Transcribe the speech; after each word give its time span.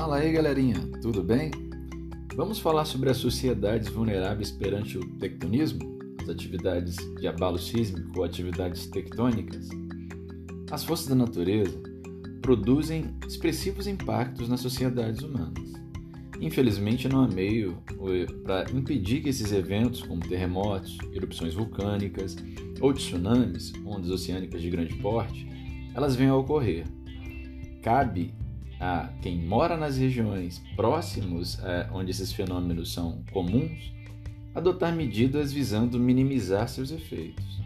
Fala 0.00 0.16
aí, 0.16 0.32
galerinha, 0.32 0.80
tudo 1.02 1.22
bem? 1.22 1.50
Vamos 2.34 2.58
falar 2.58 2.86
sobre 2.86 3.10
as 3.10 3.18
sociedades 3.18 3.86
vulneráveis 3.88 4.50
perante 4.50 4.96
o 4.96 5.06
tectonismo, 5.18 5.98
as 6.22 6.30
atividades 6.30 6.96
de 7.20 7.28
abalo 7.28 7.58
sísmico 7.58 8.18
ou 8.18 8.24
atividades 8.24 8.86
tectônicas. 8.86 9.68
As 10.70 10.84
forças 10.84 11.06
da 11.06 11.14
natureza 11.14 11.78
produzem 12.40 13.14
expressivos 13.28 13.86
impactos 13.86 14.48
nas 14.48 14.60
sociedades 14.60 15.20
humanas. 15.20 15.70
Infelizmente, 16.40 17.06
não 17.06 17.22
há 17.22 17.28
meio 17.28 17.76
para 18.42 18.70
impedir 18.72 19.20
que 19.20 19.28
esses 19.28 19.52
eventos, 19.52 20.00
como 20.00 20.26
terremotos, 20.26 20.96
erupções 21.12 21.52
vulcânicas 21.52 22.36
ou 22.80 22.94
tsunamis, 22.94 23.74
ondas 23.84 24.08
oceânicas 24.08 24.62
de 24.62 24.70
grande 24.70 24.94
porte, 24.94 25.46
elas 25.94 26.16
venham 26.16 26.36
a 26.36 26.38
ocorrer. 26.38 26.86
Cabe 27.82 28.32
a 28.80 29.10
quem 29.20 29.36
mora 29.36 29.76
nas 29.76 29.98
regiões 29.98 30.62
próximos 30.74 31.58
é, 31.62 31.88
onde 31.92 32.10
esses 32.10 32.32
fenômenos 32.32 32.92
são 32.92 33.22
comuns 33.30 33.92
adotar 34.54 34.94
medidas 34.94 35.52
visando 35.52 36.00
minimizar 36.00 36.66
seus 36.68 36.90
efeitos. 36.90 37.60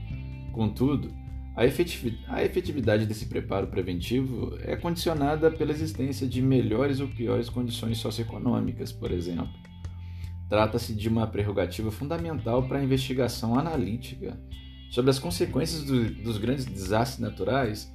Contudo, 0.53 1.11
a 1.57 1.65
efetividade 1.65 3.07
desse 3.07 3.27
preparo 3.27 3.69
preventivo 3.69 4.59
é 4.61 4.75
condicionada 4.75 5.51
pela 5.51 5.71
existência 5.71 6.27
de 6.27 6.43
melhores 6.43 6.99
ou 6.99 7.07
piores 7.07 7.49
condições 7.49 7.99
socioeconômicas, 7.99 8.93
por 8.93 9.13
exemplo. 9.13 9.49
Trata-se 10.49 10.93
de 10.95 11.09
uma 11.09 11.27
prerrogativa 11.29 11.93
fundamental 11.93 12.67
para 12.67 12.79
a 12.79 12.85
investigação 12.85 13.57
analítica 13.57 14.39
sobre 14.91 15.11
as 15.11 15.19
consequências 15.19 15.85
do, 15.85 16.11
dos 16.23 16.39
grandes 16.39 16.65
desastres 16.65 17.21
naturais 17.21 17.93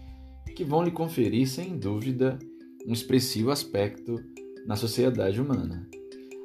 que 0.55 0.63
vão 0.63 0.83
lhe 0.83 0.91
conferir, 0.91 1.47
sem 1.47 1.77
dúvida, 1.77 2.39
um 2.85 2.93
expressivo 2.93 3.51
aspecto 3.51 4.23
na 4.65 4.75
sociedade 4.75 5.41
humana. 5.41 5.87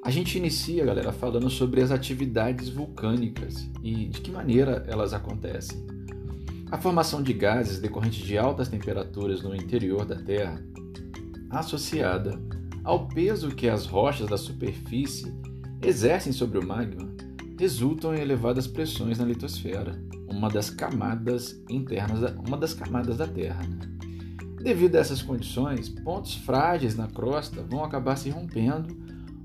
A 0.05 0.11
gente 0.11 0.37
inicia, 0.37 0.85
galera, 0.85 1.13
falando 1.13 1.49
sobre 1.49 1.81
as 1.81 1.91
atividades 1.91 2.69
vulcânicas 2.69 3.71
e 3.83 4.07
de 4.07 4.21
que 4.21 4.31
maneira 4.31 4.85
elas 4.87 5.15
acontecem. 5.15 5.87
A 6.71 6.77
formação 6.77 7.23
de 7.23 7.33
gases 7.33 7.81
decorrentes 7.81 8.25
de 8.25 8.37
altas 8.37 8.69
temperaturas 8.69 9.43
no 9.43 9.55
interior 9.55 10.05
da 10.05 10.17
Terra, 10.17 10.63
associada 11.49 12.39
ao 12.83 13.09
peso 13.09 13.55
que 13.55 13.69
as 13.69 13.87
rochas 13.87 14.29
da 14.29 14.37
superfície 14.37 15.33
exercem 15.81 16.33
sobre 16.33 16.59
o 16.59 16.67
magma, 16.67 17.15
resultam 17.59 18.15
em 18.15 18.21
elevadas 18.21 18.67
pressões 18.67 19.19
na 19.19 19.25
litosfera, 19.25 19.99
uma 20.29 20.51
das 20.51 20.69
camadas 20.69 21.63
internas, 21.71 22.21
da, 22.21 22.31
uma 22.47 22.59
das 22.59 22.75
camadas 22.75 23.17
da 23.17 23.27
Terra. 23.27 23.63
Né? 23.63 23.94
Devido 24.65 24.97
a 24.97 25.01
essas 25.01 25.21
condições, 25.21 25.91
pontos 25.91 26.37
frágeis 26.37 26.97
na 26.97 27.07
crosta 27.07 27.63
vão 27.63 27.85
acabar 27.85 28.17
se 28.17 28.31
rompendo 28.31 28.97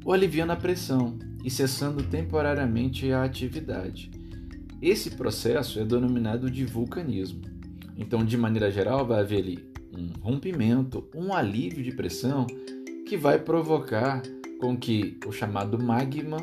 ou 0.05 0.13
aliviando 0.13 0.53
a 0.53 0.55
pressão 0.55 1.19
e 1.43 1.51
cessando 1.51 2.01
temporariamente 2.01 3.11
a 3.11 3.25
atividade. 3.25 4.09
Esse 4.81 5.11
processo 5.11 5.77
é 5.77 5.83
denominado 5.83 6.49
de 6.49 6.63
vulcanismo. 6.63 7.41
Então, 7.97 8.23
de 8.23 8.37
maneira 8.37 8.71
geral, 8.71 9.05
vai 9.05 9.19
haver 9.19 9.39
ali 9.39 9.69
um 9.93 10.07
rompimento, 10.21 11.05
um 11.13 11.33
alívio 11.33 11.83
de 11.83 11.91
pressão 11.91 12.47
que 13.05 13.17
vai 13.17 13.37
provocar 13.37 14.21
com 14.57 14.77
que 14.77 15.19
o 15.27 15.33
chamado 15.33 15.77
magma 15.77 16.37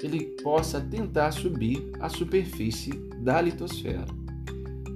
ele 0.00 0.26
possa 0.44 0.80
tentar 0.80 1.32
subir 1.32 1.90
à 1.98 2.08
superfície 2.08 2.92
da 3.18 3.40
litosfera. 3.40 4.06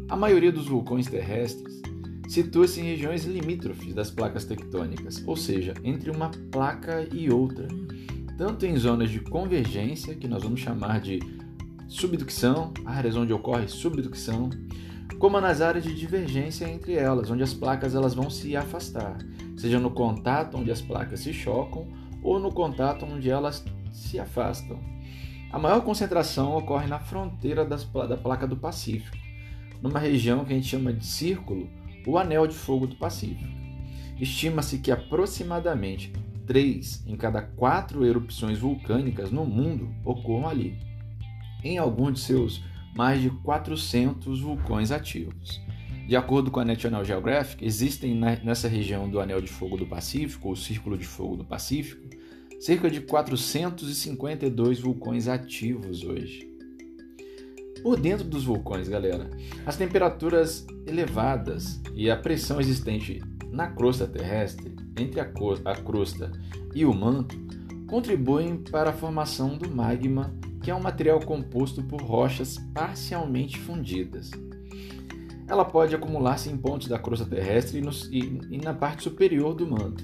A 0.08 0.14
maioria 0.14 0.52
dos 0.52 0.68
vulcões 0.68 1.08
terrestres 1.08 1.82
situa-se 2.28 2.80
em 2.80 2.84
regiões 2.84 3.24
limítrofes 3.24 3.94
das 3.94 4.10
placas 4.10 4.44
tectônicas, 4.44 5.22
ou 5.26 5.36
seja, 5.36 5.74
entre 5.84 6.10
uma 6.10 6.30
placa 6.50 7.06
e 7.12 7.30
outra, 7.30 7.68
tanto 8.36 8.66
em 8.66 8.76
zonas 8.76 9.10
de 9.10 9.20
convergência, 9.20 10.14
que 10.14 10.28
nós 10.28 10.42
vamos 10.42 10.60
chamar 10.60 11.00
de 11.00 11.20
subducção, 11.88 12.72
áreas 12.84 13.16
onde 13.16 13.32
ocorre 13.32 13.68
subducção, 13.68 14.50
como 15.18 15.40
nas 15.40 15.60
áreas 15.60 15.84
de 15.84 15.94
divergência 15.94 16.68
entre 16.68 16.94
elas, 16.94 17.30
onde 17.30 17.42
as 17.42 17.54
placas 17.54 17.94
elas 17.94 18.12
vão 18.12 18.28
se 18.28 18.56
afastar, 18.56 19.18
seja 19.56 19.78
no 19.78 19.90
contato 19.90 20.58
onde 20.58 20.70
as 20.70 20.82
placas 20.82 21.20
se 21.20 21.32
chocam 21.32 21.88
ou 22.22 22.38
no 22.38 22.52
contato 22.52 23.06
onde 23.06 23.30
elas 23.30 23.64
se 23.92 24.18
afastam. 24.18 24.78
A 25.50 25.58
maior 25.58 25.80
concentração 25.82 26.56
ocorre 26.56 26.86
na 26.86 26.98
fronteira 26.98 27.64
das, 27.64 27.84
da 27.84 28.16
placa 28.16 28.46
do 28.46 28.56
Pacífico, 28.56 29.16
numa 29.80 29.98
região 29.98 30.44
que 30.44 30.52
a 30.52 30.56
gente 30.56 30.68
chama 30.68 30.92
de 30.92 31.06
círculo 31.06 31.68
o 32.06 32.16
Anel 32.16 32.46
de 32.46 32.54
Fogo 32.54 32.86
do 32.86 32.96
Pacífico. 32.96 33.50
Estima-se 34.18 34.78
que 34.78 34.90
aproximadamente 34.90 36.12
3 36.46 37.04
em 37.06 37.16
cada 37.16 37.42
4 37.42 38.06
erupções 38.06 38.58
vulcânicas 38.58 39.30
no 39.30 39.44
mundo 39.44 39.92
ocorram 40.04 40.48
ali, 40.48 40.78
em 41.62 41.76
algum 41.76 42.10
de 42.10 42.20
seus 42.20 42.62
mais 42.96 43.20
de 43.20 43.28
400 43.28 44.40
vulcões 44.40 44.90
ativos. 44.90 45.60
De 46.06 46.14
acordo 46.14 46.50
com 46.50 46.60
a 46.60 46.64
National 46.64 47.04
Geographic, 47.04 47.64
existem 47.64 48.14
nessa 48.14 48.68
região 48.68 49.10
do 49.10 49.20
Anel 49.20 49.40
de 49.40 49.48
Fogo 49.48 49.76
do 49.76 49.86
Pacífico, 49.86 50.48
ou 50.48 50.56
Círculo 50.56 50.96
de 50.96 51.04
Fogo 51.04 51.36
do 51.36 51.44
Pacífico, 51.44 52.08
cerca 52.60 52.88
de 52.88 53.00
452 53.00 54.80
vulcões 54.80 55.26
ativos 55.26 56.04
hoje 56.04 56.55
por 57.86 58.00
dentro 58.00 58.26
dos 58.26 58.42
vulcões, 58.42 58.88
galera. 58.88 59.30
As 59.64 59.76
temperaturas 59.76 60.66
elevadas 60.88 61.80
e 61.94 62.10
a 62.10 62.16
pressão 62.16 62.60
existente 62.60 63.22
na 63.48 63.68
crosta 63.68 64.08
terrestre, 64.08 64.74
entre 64.98 65.20
a, 65.20 65.30
a 65.64 65.76
crosta 65.76 66.32
e 66.74 66.84
o 66.84 66.92
manto, 66.92 67.38
contribuem 67.86 68.56
para 68.56 68.90
a 68.90 68.92
formação 68.92 69.56
do 69.56 69.70
magma, 69.70 70.34
que 70.60 70.68
é 70.68 70.74
um 70.74 70.80
material 70.80 71.20
composto 71.20 71.80
por 71.80 72.02
rochas 72.02 72.58
parcialmente 72.74 73.56
fundidas. 73.60 74.32
Ela 75.46 75.64
pode 75.64 75.94
acumular-se 75.94 76.50
em 76.50 76.56
pontos 76.56 76.88
da 76.88 76.98
crosta 76.98 77.24
terrestre 77.24 77.80
e, 77.80 78.18
e, 78.18 78.56
e 78.56 78.58
na 78.58 78.74
parte 78.74 79.04
superior 79.04 79.54
do 79.54 79.64
manto, 79.64 80.02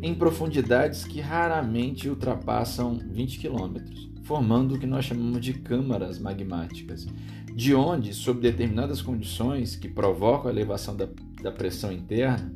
em 0.00 0.14
profundidades 0.14 1.02
que 1.02 1.20
raramente 1.20 2.08
ultrapassam 2.08 2.96
20 3.10 3.40
quilômetros 3.40 4.07
formando 4.28 4.74
o 4.74 4.78
que 4.78 4.86
nós 4.86 5.06
chamamos 5.06 5.40
de 5.40 5.54
câmaras 5.54 6.18
magmáticas, 6.18 7.06
de 7.54 7.74
onde, 7.74 8.12
sob 8.12 8.42
determinadas 8.42 9.00
condições 9.00 9.74
que 9.74 9.88
provocam 9.88 10.50
a 10.50 10.52
elevação 10.52 10.94
da, 10.94 11.08
da 11.42 11.50
pressão 11.50 11.90
interna, 11.90 12.52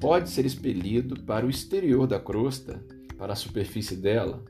pode 0.00 0.28
ser 0.28 0.44
expelido 0.44 1.22
para 1.22 1.46
o 1.46 1.50
exterior 1.50 2.08
da 2.08 2.18
crosta, 2.18 2.84
para 3.16 3.32
a 3.32 3.36
superfície 3.36 3.94
dela. 3.94 4.44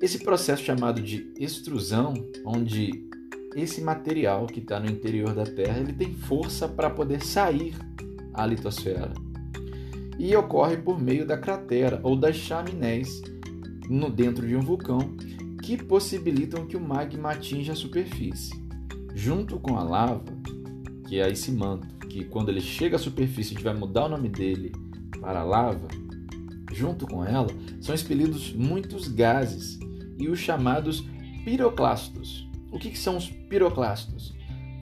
Esse 0.00 0.20
processo 0.20 0.62
chamado 0.62 1.02
de 1.02 1.34
extrusão, 1.36 2.14
onde 2.46 3.08
esse 3.56 3.80
material 3.80 4.46
que 4.46 4.60
está 4.60 4.78
no 4.78 4.88
interior 4.88 5.34
da 5.34 5.44
Terra 5.44 5.80
ele 5.80 5.92
tem 5.92 6.14
força 6.14 6.68
para 6.68 6.88
poder 6.88 7.20
sair 7.20 7.74
à 8.32 8.46
litosfera 8.46 9.12
e 10.16 10.36
ocorre 10.36 10.76
por 10.76 11.00
meio 11.00 11.26
da 11.26 11.36
cratera 11.36 11.98
ou 12.04 12.14
das 12.14 12.36
chaminés 12.36 13.20
no 13.88 14.08
dentro 14.08 14.46
de 14.46 14.54
um 14.54 14.60
vulcão 14.60 15.16
que 15.76 15.84
possibilitam 15.84 16.66
que 16.66 16.76
o 16.76 16.80
magma 16.80 17.30
atinja 17.30 17.74
a 17.74 17.76
superfície. 17.76 18.60
Junto 19.14 19.56
com 19.60 19.76
a 19.76 19.84
lava, 19.84 20.24
que 21.06 21.20
é 21.20 21.30
esse 21.30 21.52
manto, 21.52 21.86
que 22.08 22.24
quando 22.24 22.48
ele 22.48 22.60
chega 22.60 22.96
à 22.96 22.98
superfície 22.98 23.52
a 23.52 23.54
gente 23.54 23.62
vai 23.62 23.74
mudar 23.74 24.06
o 24.06 24.08
nome 24.08 24.28
dele 24.28 24.72
para 25.20 25.44
lava, 25.44 25.86
junto 26.72 27.06
com 27.06 27.24
ela 27.24 27.46
são 27.80 27.94
expelidos 27.94 28.52
muitos 28.52 29.06
gases 29.06 29.78
e 30.18 30.28
os 30.28 30.40
chamados 30.40 31.04
piroclastos. 31.44 32.48
O 32.72 32.78
que, 32.78 32.90
que 32.90 32.98
são 32.98 33.16
os 33.16 33.30
piroclastos? 33.30 34.34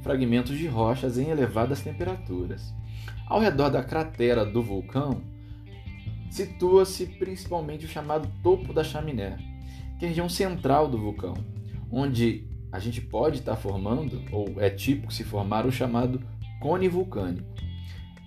Fragmentos 0.02 0.56
de 0.56 0.66
rochas 0.66 1.18
em 1.18 1.28
elevadas 1.28 1.82
temperaturas. 1.82 2.72
Ao 3.26 3.38
redor 3.38 3.68
da 3.68 3.84
cratera 3.84 4.42
do 4.42 4.62
vulcão 4.62 5.20
situa-se 6.30 7.04
principalmente 7.04 7.84
o 7.84 7.88
chamado 7.88 8.26
topo 8.42 8.72
da 8.72 8.82
chaminé, 8.82 9.36
que 9.98 10.04
é 10.04 10.08
a 10.08 10.10
região 10.10 10.28
central 10.28 10.88
do 10.88 10.98
vulcão, 10.98 11.34
onde 11.90 12.46
a 12.70 12.78
gente 12.78 13.00
pode 13.00 13.38
estar 13.38 13.56
formando, 13.56 14.22
ou 14.30 14.60
é 14.60 14.70
típico 14.70 15.12
se 15.12 15.24
formar, 15.24 15.66
o 15.66 15.72
chamado 15.72 16.20
cone 16.60 16.88
vulcânico. 16.88 17.48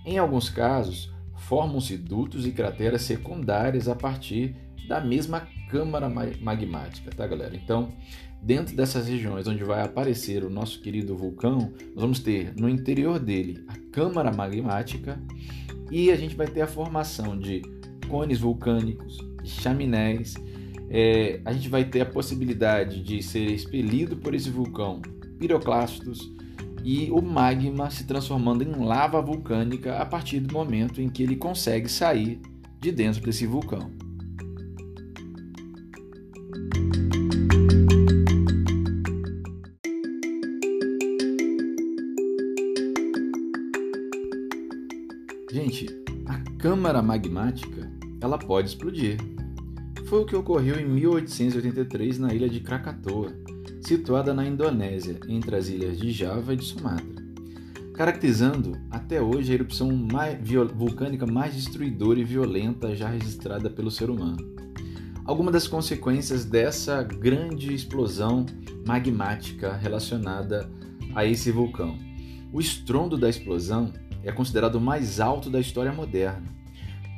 Em 0.04 0.18
alguns 0.18 0.48
casos, 0.50 1.12
formam-se 1.36 1.96
dutos 1.96 2.46
e 2.46 2.52
crateras 2.52 3.02
secundárias 3.02 3.88
a 3.88 3.94
partir 3.94 4.56
da 4.88 5.00
mesma 5.00 5.46
câmara 5.70 6.08
magmática, 6.08 7.10
tá, 7.10 7.26
galera? 7.26 7.54
Então, 7.54 7.92
dentro 8.42 8.76
dessas 8.76 9.06
regiões 9.06 9.46
onde 9.46 9.62
vai 9.62 9.82
aparecer 9.82 10.44
o 10.44 10.50
nosso 10.50 10.80
querido 10.82 11.16
vulcão, 11.16 11.72
nós 11.94 12.02
vamos 12.02 12.18
ter 12.18 12.52
no 12.56 12.68
interior 12.68 13.18
dele 13.18 13.64
a 13.68 13.76
câmara 13.92 14.32
magmática 14.32 15.20
e 15.90 16.10
a 16.10 16.16
gente 16.16 16.34
vai 16.34 16.46
ter 16.46 16.62
a 16.62 16.66
formação 16.66 17.38
de 17.38 17.62
cones 18.08 18.40
vulcânicos, 18.40 19.18
chaminés 19.44 20.34
é, 20.94 21.40
a 21.46 21.54
gente 21.54 21.70
vai 21.70 21.86
ter 21.86 22.02
a 22.02 22.06
possibilidade 22.06 23.02
de 23.02 23.22
ser 23.22 23.50
expelido 23.50 24.14
por 24.14 24.34
esse 24.34 24.50
vulcão 24.50 25.00
piroclastos 25.38 26.30
e 26.84 27.10
o 27.10 27.22
magma 27.22 27.90
se 27.90 28.04
transformando 28.04 28.62
em 28.62 28.84
lava 28.84 29.22
vulcânica 29.22 29.96
a 29.96 30.04
partir 30.04 30.40
do 30.40 30.52
momento 30.52 31.00
em 31.00 31.08
que 31.08 31.22
ele 31.22 31.36
consegue 31.36 31.88
sair 31.88 32.38
de 32.78 32.92
dentro 32.92 33.22
desse 33.22 33.46
vulcão. 33.46 33.90
Gente, 45.50 45.86
a 46.26 46.38
câmara 46.58 47.00
magmática 47.00 47.90
ela 48.20 48.36
pode 48.36 48.68
explodir. 48.68 49.16
Foi 50.12 50.20
o 50.20 50.26
que 50.26 50.36
ocorreu 50.36 50.78
em 50.78 50.84
1883 50.84 52.18
na 52.18 52.34
ilha 52.34 52.46
de 52.46 52.60
Krakatoa, 52.60 53.32
situada 53.80 54.34
na 54.34 54.46
Indonésia, 54.46 55.18
entre 55.26 55.56
as 55.56 55.68
ilhas 55.68 55.98
de 55.98 56.12
Java 56.12 56.52
e 56.52 56.56
de 56.58 56.66
Sumatra, 56.66 57.24
caracterizando 57.94 58.78
até 58.90 59.22
hoje 59.22 59.50
a 59.50 59.54
erupção 59.54 59.90
mais, 59.90 60.38
vulcânica 60.74 61.24
mais 61.24 61.54
destruidora 61.54 62.20
e 62.20 62.24
violenta 62.24 62.94
já 62.94 63.08
registrada 63.08 63.70
pelo 63.70 63.90
ser 63.90 64.10
humano. 64.10 64.36
Algumas 65.24 65.54
das 65.54 65.66
consequências 65.66 66.44
dessa 66.44 67.02
grande 67.02 67.72
explosão 67.72 68.44
magmática 68.86 69.72
relacionada 69.72 70.70
a 71.14 71.24
esse 71.24 71.50
vulcão. 71.50 71.96
O 72.52 72.60
estrondo 72.60 73.16
da 73.16 73.30
explosão 73.30 73.90
é 74.22 74.30
considerado 74.30 74.74
o 74.74 74.80
mais 74.80 75.20
alto 75.20 75.48
da 75.48 75.58
história 75.58 75.90
moderna, 75.90 76.44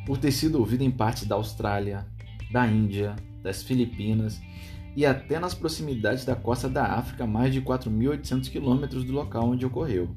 por 0.06 0.16
ter 0.16 0.30
sido 0.30 0.60
ouvido 0.60 0.82
em 0.82 0.92
partes 0.92 1.26
da 1.26 1.34
Austrália, 1.34 2.13
da 2.54 2.68
Índia, 2.68 3.16
das 3.42 3.64
Filipinas 3.64 4.40
e 4.94 5.04
até 5.04 5.40
nas 5.40 5.54
proximidades 5.54 6.24
da 6.24 6.36
costa 6.36 6.68
da 6.68 6.84
África, 6.84 7.26
mais 7.26 7.52
de 7.52 7.60
4.800 7.60 8.48
quilômetros 8.48 9.02
do 9.02 9.12
local 9.12 9.50
onde 9.50 9.66
ocorreu. 9.66 10.14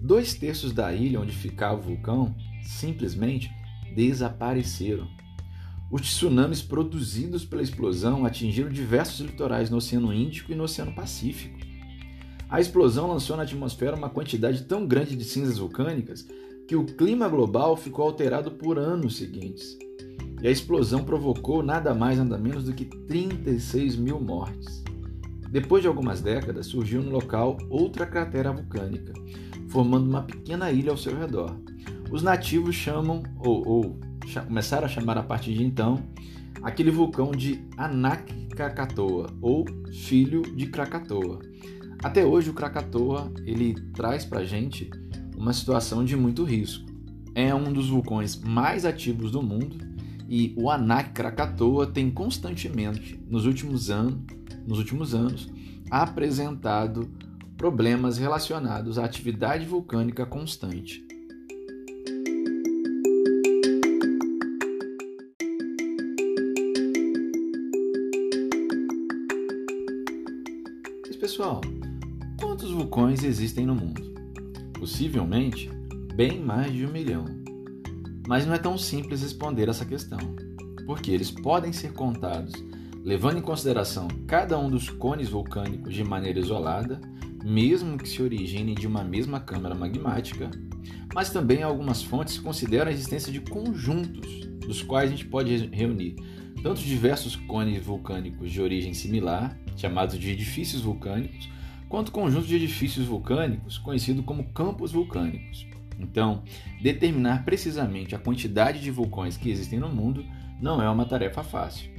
Dois 0.00 0.32
terços 0.32 0.72
da 0.72 0.94
ilha 0.94 1.20
onde 1.20 1.32
ficava 1.32 1.80
o 1.80 1.82
vulcão 1.82 2.32
simplesmente 2.62 3.50
desapareceram. 3.96 5.08
Os 5.90 6.02
tsunamis 6.02 6.62
produzidos 6.62 7.44
pela 7.44 7.62
explosão 7.62 8.24
atingiram 8.24 8.70
diversos 8.70 9.18
litorais 9.18 9.68
no 9.68 9.78
Oceano 9.78 10.14
Índico 10.14 10.52
e 10.52 10.54
no 10.54 10.62
Oceano 10.62 10.94
Pacífico. 10.94 11.58
A 12.48 12.60
explosão 12.60 13.08
lançou 13.08 13.36
na 13.36 13.42
atmosfera 13.42 13.96
uma 13.96 14.08
quantidade 14.08 14.62
tão 14.62 14.86
grande 14.86 15.16
de 15.16 15.24
cinzas 15.24 15.58
vulcânicas 15.58 16.24
que 16.68 16.76
o 16.76 16.86
clima 16.86 17.28
global 17.28 17.76
ficou 17.76 18.04
alterado 18.04 18.52
por 18.52 18.78
anos 18.78 19.16
seguintes. 19.16 19.76
E 20.42 20.48
a 20.48 20.50
explosão 20.50 21.04
provocou 21.04 21.62
nada 21.62 21.94
mais 21.94 22.18
nada 22.18 22.38
menos 22.38 22.64
do 22.64 22.72
que 22.72 22.84
36 22.84 23.96
mil 23.96 24.18
mortes. 24.20 24.82
Depois 25.50 25.82
de 25.82 25.88
algumas 25.88 26.22
décadas, 26.22 26.66
surgiu 26.66 27.02
no 27.02 27.10
local 27.10 27.58
outra 27.68 28.06
cratera 28.06 28.52
vulcânica, 28.52 29.12
formando 29.68 30.08
uma 30.08 30.22
pequena 30.22 30.70
ilha 30.70 30.92
ao 30.92 30.96
seu 30.96 31.18
redor. 31.18 31.56
Os 32.10 32.22
nativos 32.22 32.74
chamam, 32.74 33.22
ou, 33.38 33.66
ou 33.66 34.00
começaram 34.46 34.86
a 34.86 34.88
chamar 34.88 35.18
a 35.18 35.22
partir 35.22 35.54
de 35.54 35.64
então, 35.64 36.02
aquele 36.62 36.90
vulcão 36.90 37.32
de 37.32 37.64
Anak 37.76 38.32
Krakatoa, 38.46 39.26
ou 39.42 39.64
Filho 39.92 40.42
de 40.42 40.66
Krakatoa. 40.66 41.40
Até 42.02 42.24
hoje 42.24 42.50
o 42.50 42.54
Krakatoa 42.54 43.30
ele 43.44 43.74
traz 43.92 44.24
para 44.24 44.40
a 44.40 44.44
gente 44.44 44.88
uma 45.36 45.52
situação 45.52 46.04
de 46.04 46.16
muito 46.16 46.44
risco. 46.44 46.88
É 47.34 47.54
um 47.54 47.72
dos 47.72 47.88
vulcões 47.88 48.36
mais 48.36 48.84
ativos 48.84 49.30
do 49.30 49.42
mundo 49.42 49.89
e 50.30 50.54
o 50.56 50.70
Anak 50.70 51.10
Krakatoa 51.10 51.88
tem 51.88 52.08
constantemente 52.08 53.20
nos 53.28 53.44
últimos 53.44 53.90
anos, 53.90 54.20
nos 54.64 54.78
últimos 54.78 55.12
anos 55.12 55.48
apresentado 55.90 57.10
problemas 57.56 58.16
relacionados 58.16 58.96
à 58.96 59.04
atividade 59.04 59.66
vulcânica 59.66 60.24
constante. 60.24 61.04
Pessoal, 71.20 71.60
quantos 72.40 72.70
vulcões 72.70 73.22
existem 73.22 73.64
no 73.64 73.74
mundo? 73.74 74.02
Possivelmente 74.78 75.70
bem 76.14 76.40
mais 76.40 76.72
de 76.72 76.84
um 76.84 76.90
milhão. 76.90 77.39
Mas 78.30 78.46
não 78.46 78.54
é 78.54 78.58
tão 78.58 78.78
simples 78.78 79.22
responder 79.22 79.68
essa 79.68 79.84
questão, 79.84 80.20
porque 80.86 81.10
eles 81.10 81.32
podem 81.32 81.72
ser 81.72 81.92
contados 81.92 82.52
levando 83.02 83.38
em 83.38 83.42
consideração 83.42 84.06
cada 84.24 84.56
um 84.56 84.70
dos 84.70 84.88
cones 84.88 85.30
vulcânicos 85.30 85.92
de 85.92 86.04
maneira 86.04 86.38
isolada, 86.38 87.00
mesmo 87.42 87.98
que 87.98 88.08
se 88.08 88.22
originem 88.22 88.76
de 88.76 88.86
uma 88.86 89.02
mesma 89.02 89.40
câmara 89.40 89.74
magmática, 89.74 90.48
mas 91.12 91.32
também 91.32 91.64
algumas 91.64 92.04
fontes 92.04 92.38
consideram 92.38 92.88
a 92.88 92.94
existência 92.94 93.32
de 93.32 93.40
conjuntos, 93.40 94.46
dos 94.64 94.80
quais 94.80 95.10
a 95.10 95.12
gente 95.12 95.26
pode 95.26 95.66
reunir 95.72 96.14
tanto 96.62 96.82
diversos 96.82 97.34
cones 97.34 97.84
vulcânicos 97.84 98.52
de 98.52 98.62
origem 98.62 98.94
similar, 98.94 99.58
chamados 99.76 100.16
de 100.16 100.30
edifícios 100.30 100.82
vulcânicos, 100.82 101.50
quanto 101.88 102.12
conjuntos 102.12 102.46
de 102.46 102.54
edifícios 102.54 103.06
vulcânicos, 103.06 103.76
conhecido 103.76 104.22
como 104.22 104.52
campos 104.52 104.92
vulcânicos. 104.92 105.68
Então, 106.02 106.42
determinar 106.82 107.44
precisamente 107.44 108.14
a 108.14 108.18
quantidade 108.18 108.80
de 108.80 108.90
vulcões 108.90 109.36
que 109.36 109.50
existem 109.50 109.78
no 109.78 109.88
mundo 109.88 110.24
não 110.60 110.82
é 110.82 110.88
uma 110.88 111.04
tarefa 111.04 111.42
fácil. 111.42 111.90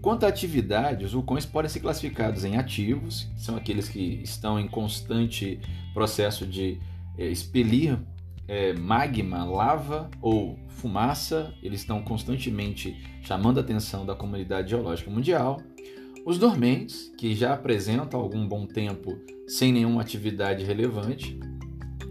Quanto 0.00 0.24
à 0.24 0.28
atividade, 0.28 1.04
os 1.04 1.12
vulcões 1.12 1.44
podem 1.44 1.68
ser 1.68 1.80
classificados 1.80 2.44
em 2.44 2.56
ativos, 2.56 3.24
que 3.34 3.40
são 3.40 3.56
aqueles 3.56 3.88
que 3.88 4.20
estão 4.22 4.58
em 4.58 4.68
constante 4.68 5.58
processo 5.92 6.46
de 6.46 6.78
é, 7.18 7.26
expelir 7.26 7.98
é, 8.46 8.72
magma, 8.72 9.44
lava 9.44 10.10
ou 10.20 10.58
fumaça, 10.68 11.52
eles 11.62 11.80
estão 11.80 12.02
constantemente 12.02 12.96
chamando 13.22 13.58
a 13.58 13.62
atenção 13.62 14.06
da 14.06 14.14
comunidade 14.14 14.70
geológica 14.70 15.10
mundial. 15.10 15.60
Os 16.24 16.38
dormentes, 16.38 17.12
que 17.18 17.34
já 17.34 17.54
apresentam 17.54 18.20
algum 18.20 18.46
bom 18.46 18.66
tempo 18.66 19.18
sem 19.46 19.72
nenhuma 19.72 20.02
atividade 20.02 20.64
relevante, 20.64 21.38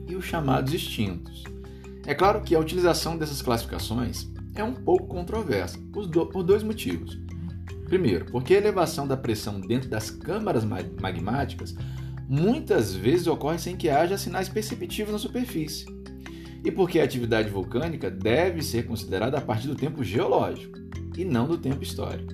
e 0.08 0.16
os 0.16 0.26
chamados 0.26 0.74
extintos. 0.74 1.44
É 2.06 2.14
claro 2.14 2.42
que 2.42 2.56
a 2.56 2.60
utilização 2.60 3.18
dessas 3.18 3.42
classificações 3.42 4.30
é 4.54 4.64
um 4.64 4.74
pouco 4.74 5.08
controversa, 5.08 5.80
por 5.92 6.44
dois 6.44 6.64
motivos. 6.64 7.20
Primeiro, 7.86 8.26
porque 8.26 8.54
a 8.54 8.58
elevação 8.58 9.08
da 9.08 9.18
pressão 9.18 9.60
dentro 9.60 9.90
das 9.90 10.10
câmaras 10.10 10.64
magmáticas 10.66 11.76
muitas 12.28 12.94
vezes 12.96 13.28
ocorre 13.28 13.60
sem 13.60 13.76
que 13.76 13.90
haja 13.90 14.18
sinais 14.18 14.50
perceptíveis 14.50 15.12
na 15.12 15.20
superfície. 15.20 15.86
E 16.64 16.72
porque 16.72 17.00
a 17.00 17.04
atividade 17.04 17.50
vulcânica 17.50 18.10
deve 18.10 18.64
ser 18.64 18.88
considerada 18.88 19.38
a 19.38 19.42
partir 19.42 19.68
do 19.68 19.76
tempo 19.76 20.04
geológico 20.04 20.80
e 21.16 21.24
não 21.24 21.48
do 21.48 21.58
tempo 21.58 21.84
histórico. 21.84 22.34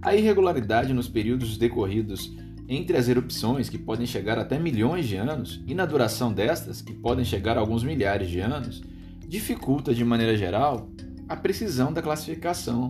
A 0.00 0.14
irregularidade 0.14 0.92
nos 0.92 1.08
períodos 1.08 1.56
decorridos 1.56 2.36
entre 2.68 2.96
as 2.96 3.08
erupções, 3.08 3.68
que 3.68 3.78
podem 3.78 4.06
chegar 4.06 4.38
até 4.38 4.58
milhões 4.58 5.06
de 5.06 5.16
anos, 5.16 5.62
e 5.66 5.74
na 5.74 5.84
duração 5.84 6.32
destas, 6.32 6.80
que 6.80 6.92
podem 6.92 7.24
chegar 7.24 7.56
a 7.56 7.60
alguns 7.60 7.82
milhares 7.82 8.28
de 8.28 8.40
anos, 8.40 8.82
dificulta 9.26 9.94
de 9.94 10.04
maneira 10.04 10.36
geral 10.36 10.88
a 11.28 11.36
precisão 11.36 11.92
da 11.92 12.02
classificação 12.02 12.88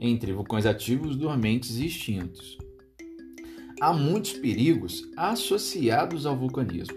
entre 0.00 0.32
vulcões 0.32 0.64
ativos, 0.64 1.16
dormentes 1.16 1.78
e 1.78 1.86
extintos. 1.86 2.56
Há 3.80 3.92
muitos 3.92 4.32
perigos 4.32 5.02
associados 5.16 6.26
ao 6.26 6.36
vulcanismo. 6.36 6.96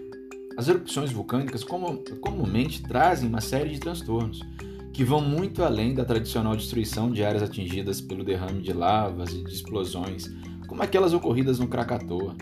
As 0.56 0.68
erupções 0.68 1.10
vulcânicas 1.10 1.64
comumente 1.64 2.82
trazem 2.82 3.28
uma 3.28 3.40
série 3.40 3.70
de 3.70 3.80
transtornos 3.80 4.40
que 4.94 5.02
vão 5.02 5.20
muito 5.20 5.64
além 5.64 5.92
da 5.92 6.04
tradicional 6.04 6.54
destruição 6.54 7.10
de 7.10 7.24
áreas 7.24 7.42
atingidas 7.42 8.00
pelo 8.00 8.22
derrame 8.22 8.62
de 8.62 8.72
lavas 8.72 9.32
e 9.32 9.42
de 9.42 9.52
explosões, 9.52 10.30
como 10.66 10.82
aquelas 10.82 11.12
ocorridas 11.12 11.58
no 11.58 11.68
Krakatoa, 11.68 12.36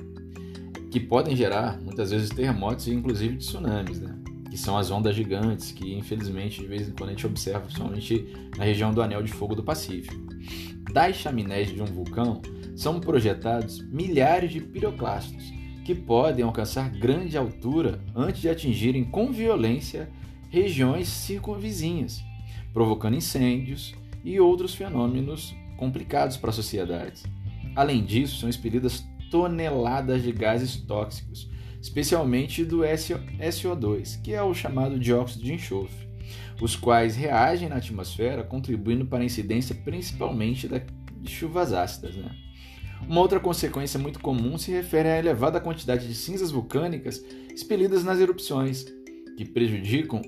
que 0.90 1.00
podem 1.00 1.34
gerar 1.34 1.80
muitas 1.80 2.10
vezes 2.10 2.30
terremotos 2.30 2.86
e 2.86 2.92
inclusive 2.92 3.36
tsunamis, 3.36 4.00
né? 4.00 4.18
que 4.50 4.58
são 4.58 4.76
as 4.76 4.90
ondas 4.90 5.16
gigantes 5.16 5.72
que 5.72 5.94
infelizmente 5.94 6.60
de 6.60 6.66
vez 6.66 6.86
em 6.86 6.92
quando 6.92 7.08
a 7.08 7.12
gente 7.12 7.26
observa, 7.26 7.60
principalmente 7.60 8.26
na 8.56 8.64
região 8.64 8.92
do 8.92 9.00
Anel 9.00 9.22
de 9.22 9.32
Fogo 9.32 9.54
do 9.54 9.62
Pacífico. 9.62 10.14
Das 10.92 11.16
chaminés 11.16 11.72
de 11.72 11.80
um 11.80 11.86
vulcão 11.86 12.42
são 12.76 13.00
projetados 13.00 13.80
milhares 13.88 14.50
de 14.50 14.60
piroclastos 14.60 15.50
que 15.84 15.94
podem 15.94 16.44
alcançar 16.44 16.90
grande 16.90 17.36
altura 17.36 18.00
antes 18.14 18.42
de 18.42 18.48
atingirem 18.48 19.04
com 19.04 19.32
violência 19.32 20.10
regiões 20.50 21.08
circunvizinhas, 21.08 22.22
provocando 22.74 23.16
incêndios 23.16 23.94
e 24.22 24.38
outros 24.38 24.74
fenômenos 24.74 25.54
complicados 25.78 26.36
para 26.36 26.50
as 26.50 26.56
sociedades. 26.56 27.24
Além 27.74 28.04
disso, 28.04 28.38
são 28.38 28.48
expelidas 28.48 29.04
toneladas 29.30 30.22
de 30.22 30.30
gases 30.30 30.76
tóxicos, 30.76 31.50
especialmente 31.80 32.64
do 32.64 32.80
SO2, 32.80 34.20
que 34.22 34.34
é 34.34 34.42
o 34.42 34.54
chamado 34.54 34.98
dióxido 34.98 35.42
de 35.42 35.54
enxofre, 35.54 36.06
os 36.60 36.76
quais 36.76 37.16
reagem 37.16 37.68
na 37.68 37.76
atmosfera, 37.76 38.44
contribuindo 38.44 39.06
para 39.06 39.22
a 39.22 39.26
incidência 39.26 39.74
principalmente 39.74 40.68
de 40.68 41.30
chuvas 41.30 41.72
ácidas. 41.72 42.14
Né? 42.14 42.30
Uma 43.08 43.20
outra 43.20 43.40
consequência 43.40 43.98
muito 43.98 44.20
comum 44.20 44.58
se 44.58 44.70
refere 44.70 45.08
à 45.08 45.18
elevada 45.18 45.60
quantidade 45.60 46.06
de 46.06 46.14
cinzas 46.14 46.50
vulcânicas 46.50 47.24
expelidas 47.52 48.04
nas 48.04 48.20
erupções, 48.20 48.84
que 49.36 49.44
prejudicam 49.44 50.20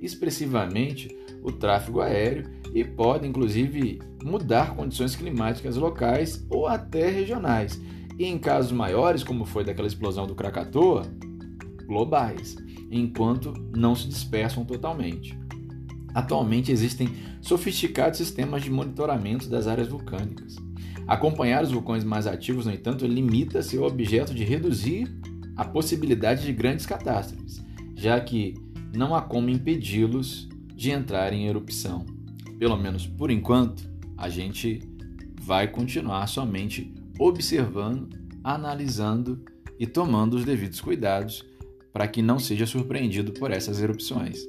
expressivamente 0.00 1.14
o 1.42 1.52
tráfego 1.52 2.00
aéreo 2.00 2.61
e 2.74 2.84
podem, 2.84 3.30
inclusive, 3.30 4.00
mudar 4.22 4.74
condições 4.74 5.14
climáticas 5.14 5.76
locais 5.76 6.46
ou 6.48 6.66
até 6.66 7.10
regionais, 7.10 7.80
e 8.18 8.24
em 8.24 8.38
casos 8.38 8.72
maiores, 8.72 9.22
como 9.22 9.44
foi 9.44 9.64
daquela 9.64 9.88
explosão 9.88 10.26
do 10.26 10.34
Krakatoa, 10.34 11.02
globais, 11.86 12.56
enquanto 12.90 13.52
não 13.74 13.94
se 13.94 14.08
dispersam 14.08 14.64
totalmente. 14.64 15.38
Atualmente 16.14 16.70
existem 16.70 17.08
sofisticados 17.40 18.18
sistemas 18.18 18.62
de 18.62 18.70
monitoramento 18.70 19.48
das 19.48 19.66
áreas 19.66 19.88
vulcânicas. 19.88 20.56
Acompanhar 21.06 21.62
os 21.64 21.72
vulcões 21.72 22.04
mais 22.04 22.26
ativos, 22.26 22.66
no 22.66 22.72
entanto, 22.72 23.06
limita-se 23.06 23.76
ao 23.76 23.84
objeto 23.84 24.32
de 24.32 24.44
reduzir 24.44 25.10
a 25.56 25.64
possibilidade 25.64 26.44
de 26.44 26.52
grandes 26.52 26.86
catástrofes, 26.86 27.62
já 27.94 28.20
que 28.20 28.54
não 28.94 29.14
há 29.14 29.22
como 29.22 29.50
impedi-los 29.50 30.48
de 30.74 30.90
entrar 30.90 31.32
em 31.32 31.46
erupção. 31.46 32.04
Pelo 32.62 32.76
menos 32.76 33.08
por 33.08 33.28
enquanto, 33.32 33.90
a 34.16 34.28
gente 34.28 34.78
vai 35.40 35.66
continuar 35.66 36.28
somente 36.28 36.94
observando, 37.18 38.16
analisando 38.44 39.44
e 39.80 39.84
tomando 39.84 40.34
os 40.34 40.44
devidos 40.44 40.80
cuidados 40.80 41.44
para 41.92 42.06
que 42.06 42.22
não 42.22 42.38
seja 42.38 42.64
surpreendido 42.64 43.32
por 43.32 43.50
essas 43.50 43.82
erupções. 43.82 44.46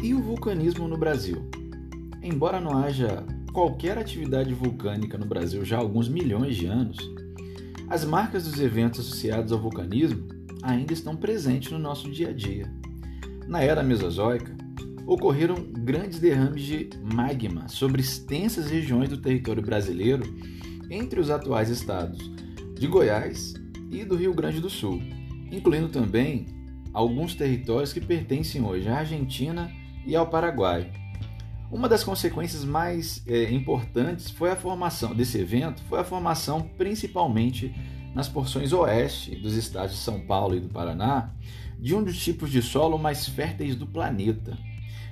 E 0.00 0.14
o 0.14 0.22
vulcanismo 0.22 0.86
no 0.86 0.96
Brasil? 0.96 1.44
Embora 2.22 2.60
não 2.60 2.78
haja 2.78 3.26
qualquer 3.54 3.96
atividade 3.96 4.52
vulcânica 4.52 5.16
no 5.16 5.24
Brasil 5.24 5.64
já 5.64 5.76
há 5.76 5.80
alguns 5.80 6.08
milhões 6.08 6.56
de 6.56 6.66
anos, 6.66 6.98
as 7.88 8.04
marcas 8.04 8.44
dos 8.44 8.60
eventos 8.60 8.98
associados 8.98 9.52
ao 9.52 9.60
vulcanismo 9.60 10.26
ainda 10.60 10.92
estão 10.92 11.14
presentes 11.14 11.70
no 11.70 11.78
nosso 11.78 12.10
dia 12.10 12.30
a 12.30 12.32
dia. 12.32 12.68
Na 13.46 13.60
era 13.60 13.82
Mesozoica, 13.84 14.52
ocorreram 15.06 15.54
grandes 15.70 16.18
derrames 16.18 16.64
de 16.64 16.90
magma 17.14 17.68
sobre 17.68 18.00
extensas 18.00 18.68
regiões 18.68 19.08
do 19.08 19.18
território 19.18 19.62
brasileiro, 19.62 20.24
entre 20.90 21.20
os 21.20 21.30
atuais 21.30 21.70
estados 21.70 22.18
de 22.74 22.88
Goiás 22.88 23.54
e 23.88 24.04
do 24.04 24.16
Rio 24.16 24.34
Grande 24.34 24.60
do 24.60 24.68
Sul, 24.68 25.00
incluindo 25.52 25.88
também 25.88 26.46
alguns 26.92 27.36
territórios 27.36 27.92
que 27.92 28.00
pertencem 28.00 28.64
hoje 28.64 28.88
à 28.88 28.98
Argentina 28.98 29.70
e 30.04 30.16
ao 30.16 30.28
Paraguai. 30.28 31.03
Uma 31.74 31.88
das 31.88 32.04
consequências 32.04 32.64
mais 32.64 33.20
é, 33.26 33.52
importantes 33.52 34.30
foi 34.30 34.48
a 34.48 34.54
formação 34.54 35.12
desse 35.12 35.38
evento, 35.38 35.82
foi 35.88 35.98
a 35.98 36.04
formação 36.04 36.60
principalmente 36.78 37.74
nas 38.14 38.28
porções 38.28 38.72
oeste 38.72 39.34
dos 39.34 39.56
estados 39.56 39.96
de 39.96 40.00
São 40.00 40.20
Paulo 40.20 40.54
e 40.54 40.60
do 40.60 40.68
Paraná, 40.68 41.34
de 41.76 41.92
um 41.92 42.04
dos 42.04 42.16
tipos 42.22 42.52
de 42.52 42.62
solo 42.62 42.96
mais 42.96 43.28
férteis 43.28 43.74
do 43.74 43.88
planeta, 43.88 44.56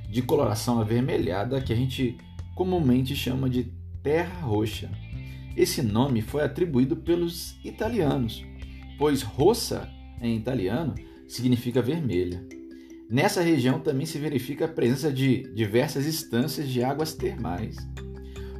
de 0.08 0.22
coloração 0.22 0.80
avermelhada 0.80 1.60
que 1.60 1.72
a 1.72 1.76
gente 1.76 2.16
comumente 2.54 3.16
chama 3.16 3.50
de 3.50 3.64
terra 4.00 4.42
roxa. 4.42 4.88
Esse 5.56 5.82
nome 5.82 6.22
foi 6.22 6.44
atribuído 6.44 6.94
pelos 6.94 7.56
italianos, 7.64 8.44
pois 9.00 9.22
rossa 9.22 9.90
em 10.20 10.36
italiano 10.36 10.94
significa 11.26 11.82
vermelha. 11.82 12.61
Nessa 13.12 13.42
região 13.42 13.78
também 13.78 14.06
se 14.06 14.18
verifica 14.18 14.64
a 14.64 14.68
presença 14.68 15.12
de 15.12 15.42
diversas 15.52 16.06
instâncias 16.06 16.66
de 16.66 16.82
águas 16.82 17.12
termais. 17.12 17.76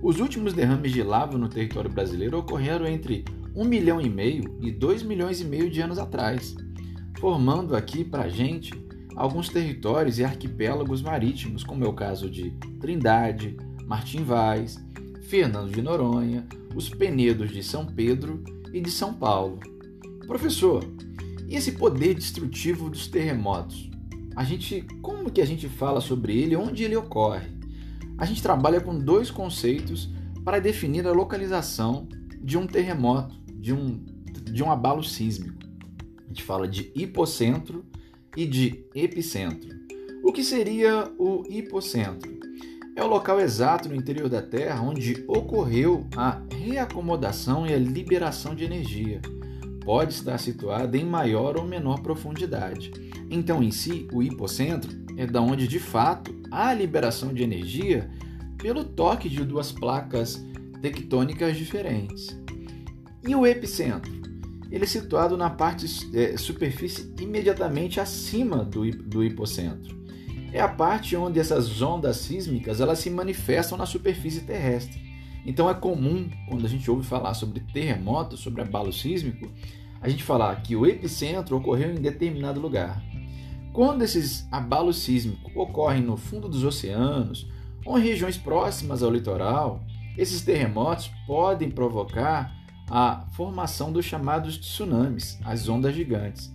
Os 0.03 0.21
últimos 0.21 0.53
derrames 0.53 0.93
de 0.93 1.03
lava 1.03 1.39
no 1.39 1.49
território 1.49 1.91
brasileiro 1.91 2.37
ocorreram 2.37 2.87
entre 2.87 3.25
1 3.57 3.65
milhão 3.65 3.99
e 3.99 4.11
meio 4.11 4.59
e 4.61 4.71
2 4.71 5.05
milhões 5.05 5.41
e 5.41 5.47
meio 5.47 5.71
de 5.71 5.81
anos 5.81 5.99
atrás, 5.99 6.55
formando 7.19 7.75
aqui 7.75 8.05
para 8.05 8.25
a 8.25 8.29
gente 8.29 8.75
alguns 9.17 9.49
territórios 9.49 10.19
e 10.19 10.25
arquipélagos 10.25 11.01
marítimos, 11.01 11.65
como 11.65 11.83
é 11.87 11.89
o 11.89 11.95
caso 11.95 12.29
de 12.29 12.51
Trindade, 12.79 13.57
Martim 13.87 14.23
Vaz, 14.23 14.85
Fernando 15.23 15.73
de 15.73 15.81
Noronha, 15.81 16.47
os 16.75 16.91
Penedos 16.91 17.51
de 17.51 17.63
São 17.63 17.87
Pedro 17.87 18.45
e 18.71 18.83
de 18.83 18.91
São 18.91 19.15
Paulo. 19.15 19.61
Professor, 20.27 20.85
e 21.49 21.57
esse 21.57 21.73
poder 21.73 22.13
destrutivo 22.13 22.91
dos 22.91 23.07
terremotos? 23.09 23.92
A 24.35 24.45
gente, 24.45 24.83
como 25.01 25.31
que 25.31 25.41
a 25.41 25.47
gente 25.47 25.69
fala 25.69 26.01
sobre 26.01 26.37
ele, 26.39 26.57
onde 26.57 26.85
ele 26.85 26.97
ocorre? 26.97 27.49
A 28.17 28.25
gente 28.25 28.43
trabalha 28.43 28.81
com 28.81 28.99
dois 28.99 29.31
conceitos 29.31 30.09
para 30.45 30.59
definir 30.59 31.07
a 31.07 31.13
localização 31.13 32.09
de 32.41 32.59
um 32.59 32.67
terremoto 32.67 33.43
de 33.63 33.73
um, 33.73 34.05
de 34.51 34.63
um 34.63 34.73
abalo 34.73 35.05
sísmico. 35.05 35.57
A 36.25 36.29
gente 36.29 36.43
fala 36.43 36.67
de 36.67 36.91
hipocentro 36.97 37.85
e 38.37 38.45
de 38.45 38.85
epicentro. 38.93 39.71
O 40.25 40.33
que 40.33 40.43
seria 40.43 41.13
o 41.17 41.45
hipocentro? 41.49 42.41
É 42.97 43.03
o 43.03 43.07
local 43.07 43.41
exato 43.41 43.89
no 43.89 43.95
interior 43.95 44.29
da 44.29 44.43
Terra 44.43 44.83
onde 44.83 45.25
ocorreu 45.29 46.07
a 46.17 46.43
reacomodação 46.51 47.67
e 47.67 47.73
a 47.73 47.79
liberação 47.79 48.55
de 48.55 48.65
energia. 48.65 49.23
Pode 49.85 50.13
estar 50.13 50.39
situado 50.39 50.97
em 50.97 51.05
maior 51.05 51.57
ou 51.57 51.65
menor 51.65 52.01
profundidade. 52.03 52.91
Então, 53.35 53.63
em 53.63 53.71
si, 53.71 54.07
o 54.13 54.23
hipocentro 54.23 54.95
é 55.17 55.27
da 55.27 55.41
onde 55.41 55.67
de 55.67 55.79
fato 55.79 56.39
há 56.51 56.75
liberação 56.75 57.33
de 57.33 57.43
energia 57.43 58.11
pelo 58.59 58.85
toque 58.85 59.27
de 59.27 59.43
duas 59.43 59.73
placas 59.73 60.45
tectônicas 60.83 61.57
diferentes. 61.57 62.39
E 63.27 63.35
o 63.35 63.47
epicentro? 63.47 64.13
Ele 64.71 64.85
é 64.85 64.87
situado 64.87 65.35
na 65.37 65.49
parte 65.49 65.87
é, 66.15 66.37
superfície 66.37 67.11
imediatamente 67.19 67.99
acima 68.01 68.59
do, 68.59 68.91
do 68.91 69.25
hipocentro. 69.25 70.03
É 70.53 70.61
a 70.61 70.69
parte 70.69 71.17
onde 71.17 71.41
essas 71.41 71.81
ondas 71.81 72.19
sísmicas 72.19 72.83
elas 72.83 72.99
se 72.99 73.09
manifestam 73.09 73.79
na 73.79 73.87
superfície 73.87 74.43
terrestre. 74.43 75.01
Então 75.47 75.71
é 75.71 75.75
comum, 75.75 76.29
quando 76.51 76.67
a 76.67 76.69
gente 76.69 76.91
ouve 76.91 77.07
falar 77.07 77.33
sobre 77.33 77.61
terremoto, 77.61 78.37
sobre 78.37 78.61
abalo 78.61 78.93
sísmico, 78.93 79.51
a 80.03 80.09
gente 80.09 80.23
falar 80.23 80.55
que 80.63 80.77
o 80.77 80.85
epicentro 80.85 81.57
ocorreu 81.57 81.93
em 81.93 82.01
determinado 82.01 82.61
lugar. 82.61 83.03
Quando 83.73 84.03
esses 84.03 84.47
abalos 84.53 84.99
sísmicos 84.99 85.51
ocorrem 85.57 86.03
no 86.03 86.17
fundo 86.17 86.49
dos 86.49 86.63
oceanos 86.63 87.49
ou 87.87 87.99
em 87.99 88.03
regiões 88.03 88.37
próximas 88.37 89.03
ao 89.03 89.11
litoral, 89.11 89.83
esses 90.17 90.43
terremotos 90.43 91.11
podem 91.27 91.71
provocar 91.71 92.55
a 92.91 93.25
formação 93.33 93.91
dos 93.91 94.05
chamados 94.05 94.59
tsunamis, 94.59 95.39
as 95.43 95.69
ondas 95.69 95.95
gigantes. 95.95 96.53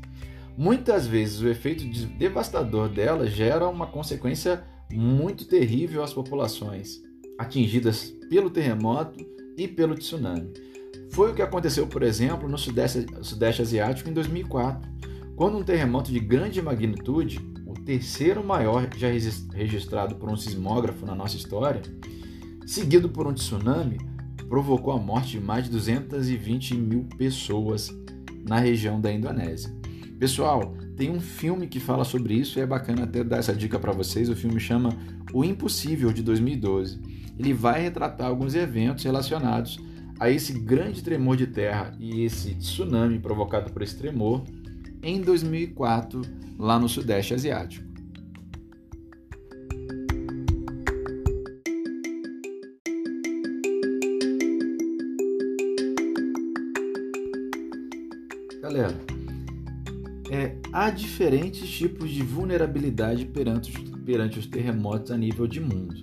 Muitas 0.56 1.08
vezes 1.08 1.42
o 1.42 1.48
efeito 1.48 1.84
devastador 2.18 2.90
delas 2.90 3.32
gera 3.32 3.68
uma 3.68 3.88
consequência 3.88 4.64
muito 4.92 5.46
terrível 5.46 6.04
às 6.04 6.14
populações 6.14 7.02
atingidas 7.38 8.14
pelo 8.30 8.50
terremoto 8.50 9.26
e 9.58 9.68
pelo 9.68 9.96
tsunami. 9.96 10.54
Foi 11.12 11.32
o 11.32 11.34
que 11.36 11.42
aconteceu, 11.42 11.88
por 11.88 12.04
exemplo, 12.04 12.48
no 12.48 12.58
Sudeste, 12.58 13.06
Sudeste 13.22 13.62
Asiático 13.62 14.10
em 14.10 14.14
2004, 14.14 14.97
quando 15.38 15.56
um 15.60 15.64
terremoto 15.64 16.12
de 16.12 16.20
grande 16.20 16.60
magnitude, 16.64 17.40
o 17.68 17.76
terceiro 17.76 18.44
maior 18.44 18.90
já 18.98 19.08
registrado 19.54 20.16
por 20.16 20.28
um 20.28 20.36
sismógrafo 20.36 21.06
na 21.06 21.14
nossa 21.14 21.38
história, 21.38 21.84
seguido 22.66 23.08
por 23.08 23.28
um 23.28 23.34
tsunami, 23.34 24.00
provocou 24.50 24.92
a 24.92 24.98
morte 24.98 25.34
de 25.34 25.40
mais 25.40 25.66
de 25.66 25.70
220 25.70 26.74
mil 26.74 27.08
pessoas 27.20 27.96
na 28.50 28.58
região 28.58 29.00
da 29.00 29.14
Indonésia. 29.14 29.72
Pessoal, 30.18 30.76
tem 30.96 31.12
um 31.12 31.20
filme 31.20 31.68
que 31.68 31.80
fala 31.80 32.04
sobre 32.04 32.34
isso 32.34 32.58
e 32.58 32.64
é 32.64 32.66
bacana 32.66 33.04
até 33.04 33.24
dar 33.24 33.38
essa 33.38 33.54
dica 33.54 33.78
para 33.78 33.94
vocês. 33.94 34.30
O 34.30 34.36
filme 34.36 34.60
chama 34.60 34.90
O 35.32 35.44
Impossível 35.44 36.12
de 36.12 36.24
2012. 36.24 37.00
Ele 37.38 37.54
vai 37.54 37.80
retratar 37.80 38.26
alguns 38.26 38.56
eventos 38.56 39.04
relacionados 39.04 39.80
a 40.20 40.32
esse 40.32 40.54
grande 40.54 41.04
tremor 41.04 41.38
de 41.38 41.46
terra 41.46 41.96
e 42.00 42.24
esse 42.24 42.56
tsunami 42.56 43.20
provocado 43.20 43.72
por 43.72 43.84
esse 43.84 43.96
tremor 43.96 44.44
em 45.08 45.22
2004 45.22 46.22
lá 46.60 46.78
no 46.78 46.90
Sudeste 46.90 47.34
Asiático. 47.34 47.88
Galera, 58.62 59.00
é, 60.30 60.54
há 60.74 60.90
diferentes 60.90 61.70
tipos 61.70 62.10
de 62.10 62.22
vulnerabilidade 62.22 63.24
perante 63.28 63.72
os, 63.72 63.90
perante 64.02 64.40
os 64.40 64.46
terremotos 64.46 65.10
a 65.12 65.18
nível 65.18 65.48
de 65.48 65.62
mundo. 65.62 65.96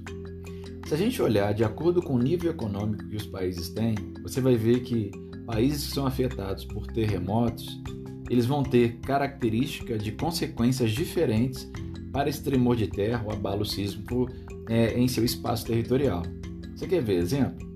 Se 0.88 0.94
a 0.94 0.96
gente 0.96 1.20
olhar 1.20 1.52
de 1.52 1.62
acordo 1.62 2.00
com 2.00 2.14
o 2.14 2.18
nível 2.18 2.50
econômico 2.50 3.06
que 3.06 3.16
os 3.16 3.26
países 3.26 3.68
têm, 3.68 3.94
você 4.22 4.40
vai 4.40 4.56
ver 4.56 4.80
que 4.80 5.10
países 5.44 5.88
que 5.88 5.92
são 5.92 6.06
afetados 6.06 6.64
por 6.64 6.86
terremotos, 6.86 7.78
eles 8.28 8.46
vão 8.46 8.62
ter 8.62 8.98
características 9.00 10.02
de 10.02 10.12
consequências 10.12 10.90
diferentes 10.90 11.70
para 12.12 12.28
esse 12.28 12.42
tremor 12.42 12.76
de 12.76 12.86
terra 12.86 13.22
ou 13.24 13.32
abalo 13.32 13.64
sísmico 13.64 14.28
é, 14.68 14.98
em 14.98 15.08
seu 15.08 15.24
espaço 15.24 15.66
territorial. 15.66 16.22
Você 16.74 16.86
quer 16.86 17.02
ver 17.02 17.18
exemplo? 17.18 17.66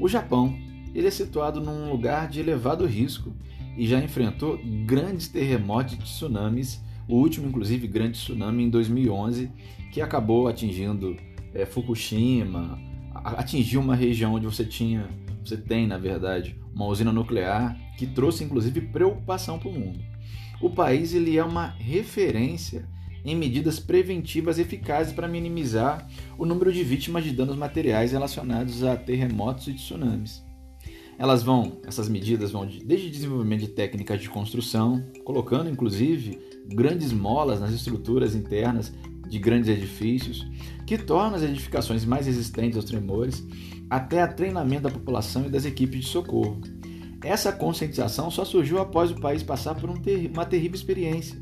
O 0.00 0.08
Japão, 0.08 0.56
ele 0.94 1.06
é 1.06 1.10
situado 1.10 1.60
num 1.60 1.90
lugar 1.90 2.28
de 2.28 2.40
elevado 2.40 2.86
risco 2.86 3.34
e 3.76 3.86
já 3.86 4.02
enfrentou 4.02 4.58
grandes 4.86 5.28
terremotos 5.28 5.94
e 5.94 5.98
tsunamis, 5.98 6.80
o 7.08 7.16
último, 7.16 7.48
inclusive, 7.48 7.86
grande 7.86 8.12
tsunami 8.12 8.64
em 8.64 8.70
2011, 8.70 9.50
que 9.92 10.00
acabou 10.00 10.48
atingindo 10.48 11.16
é, 11.52 11.66
Fukushima, 11.66 12.78
atingiu 13.14 13.80
uma 13.80 13.94
região 13.94 14.34
onde 14.34 14.46
você 14.46 14.64
tinha 14.64 15.08
você 15.44 15.56
tem, 15.56 15.86
na 15.86 15.98
verdade, 15.98 16.58
uma 16.74 16.86
usina 16.86 17.12
nuclear 17.12 17.78
que 17.96 18.06
trouxe 18.06 18.44
inclusive 18.44 18.80
preocupação 18.80 19.58
para 19.58 19.68
o 19.68 19.72
mundo. 19.72 20.00
O 20.60 20.70
país 20.70 21.14
ele 21.14 21.36
é 21.36 21.44
uma 21.44 21.66
referência 21.78 22.88
em 23.24 23.34
medidas 23.34 23.80
preventivas 23.80 24.58
eficazes 24.58 25.12
para 25.12 25.26
minimizar 25.26 26.06
o 26.36 26.44
número 26.44 26.72
de 26.72 26.84
vítimas 26.84 27.24
de 27.24 27.32
danos 27.32 27.56
materiais 27.56 28.12
relacionados 28.12 28.84
a 28.84 28.96
terremotos 28.96 29.66
e 29.68 29.74
tsunamis. 29.74 30.44
Elas 31.16 31.42
vão, 31.42 31.78
essas 31.86 32.08
medidas 32.08 32.50
vão 32.50 32.66
desde 32.66 33.08
desenvolvimento 33.08 33.60
de 33.60 33.68
técnicas 33.68 34.20
de 34.20 34.28
construção, 34.28 35.04
colocando 35.24 35.70
inclusive 35.70 36.38
grandes 36.66 37.12
molas 37.12 37.60
nas 37.60 37.72
estruturas 37.72 38.34
internas 38.34 38.92
de 39.28 39.38
grandes 39.38 39.68
edifícios, 39.68 40.46
que 40.86 40.98
tornam 40.98 41.36
as 41.36 41.42
edificações 41.42 42.04
mais 42.04 42.26
resistentes 42.26 42.76
aos 42.76 42.84
tremores, 42.84 43.44
até 43.94 44.20
a 44.20 44.26
treinamento 44.26 44.82
da 44.82 44.90
população 44.90 45.46
e 45.46 45.48
das 45.48 45.64
equipes 45.64 46.00
de 46.00 46.06
socorro. 46.10 46.60
Essa 47.22 47.52
conscientização 47.52 48.28
só 48.28 48.44
surgiu 48.44 48.80
após 48.80 49.12
o 49.12 49.20
país 49.20 49.40
passar 49.40 49.76
por 49.76 49.88
um 49.88 49.94
ter 49.94 50.28
uma 50.32 50.44
terrível 50.44 50.74
experiência. 50.74 51.40